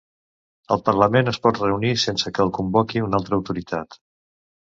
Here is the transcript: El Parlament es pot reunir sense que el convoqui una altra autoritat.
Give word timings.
El 0.75 0.79
Parlament 0.85 1.29
es 1.31 1.37
pot 1.43 1.59
reunir 1.63 1.91
sense 2.03 2.31
que 2.37 2.43
el 2.45 2.49
convoqui 2.55 3.05
una 3.09 3.19
altra 3.21 3.39
autoritat. 3.39 3.99